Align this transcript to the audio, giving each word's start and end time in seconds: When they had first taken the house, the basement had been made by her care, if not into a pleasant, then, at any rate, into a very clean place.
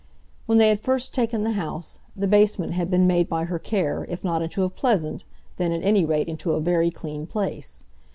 When 0.47 0.57
they 0.57 0.69
had 0.69 0.79
first 0.79 1.13
taken 1.13 1.43
the 1.43 1.51
house, 1.51 1.99
the 2.15 2.27
basement 2.27 2.73
had 2.73 2.89
been 2.89 3.05
made 3.05 3.29
by 3.29 3.43
her 3.45 3.59
care, 3.59 4.03
if 4.09 4.23
not 4.23 4.41
into 4.41 4.63
a 4.63 4.69
pleasant, 4.71 5.25
then, 5.57 5.71
at 5.71 5.83
any 5.83 6.05
rate, 6.05 6.27
into 6.27 6.53
a 6.53 6.59
very 6.59 6.89
clean 6.89 7.27
place. 7.27 7.85